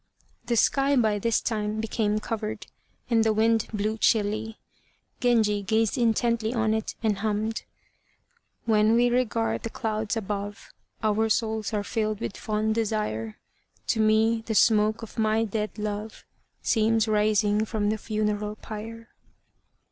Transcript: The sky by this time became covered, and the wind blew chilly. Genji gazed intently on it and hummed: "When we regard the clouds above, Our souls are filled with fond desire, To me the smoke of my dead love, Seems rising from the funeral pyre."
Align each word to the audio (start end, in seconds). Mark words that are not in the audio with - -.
The 0.45 0.57
sky 0.57 0.95
by 0.95 1.19
this 1.19 1.39
time 1.39 1.79
became 1.79 2.17
covered, 2.17 2.65
and 3.07 3.23
the 3.23 3.31
wind 3.33 3.67
blew 3.71 3.99
chilly. 3.99 4.57
Genji 5.19 5.61
gazed 5.61 5.95
intently 5.95 6.55
on 6.55 6.73
it 6.73 6.95
and 7.03 7.19
hummed: 7.19 7.65
"When 8.65 8.95
we 8.95 9.11
regard 9.11 9.61
the 9.61 9.69
clouds 9.69 10.17
above, 10.17 10.73
Our 11.03 11.29
souls 11.29 11.71
are 11.71 11.83
filled 11.83 12.19
with 12.19 12.35
fond 12.35 12.73
desire, 12.73 13.37
To 13.89 13.99
me 13.99 14.41
the 14.47 14.55
smoke 14.55 15.03
of 15.03 15.19
my 15.19 15.43
dead 15.45 15.77
love, 15.77 16.25
Seems 16.63 17.07
rising 17.07 17.63
from 17.65 17.91
the 17.91 17.97
funeral 17.99 18.55
pyre." 18.55 19.09